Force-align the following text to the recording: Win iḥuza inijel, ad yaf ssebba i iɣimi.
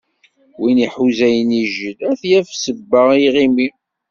Win 0.59 0.77
iḥuza 0.85 1.27
inijel, 1.39 1.99
ad 2.11 2.19
yaf 2.31 2.47
ssebba 2.51 3.01
i 3.13 3.17
iɣimi. 3.27 3.67